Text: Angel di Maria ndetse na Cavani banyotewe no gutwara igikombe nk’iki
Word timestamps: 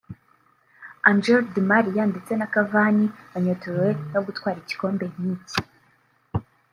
Angel 1.09 1.41
di 1.53 1.61
Maria 1.71 2.03
ndetse 2.11 2.33
na 2.35 2.47
Cavani 2.53 3.05
banyotewe 3.31 3.87
no 4.11 4.19
gutwara 4.25 4.57
igikombe 4.63 5.05
nk’iki 5.13 5.59